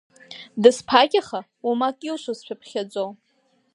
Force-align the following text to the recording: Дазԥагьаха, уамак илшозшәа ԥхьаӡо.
Дазԥагьаха, 0.61 1.39
уамак 1.65 1.97
илшозшәа 2.09 2.55
ԥхьаӡо. 2.61 3.05